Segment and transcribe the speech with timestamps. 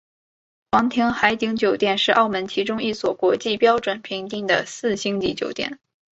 [0.71, 5.77] 皇庭海景酒店是澳门其中一所国际标准评定的四星级酒店。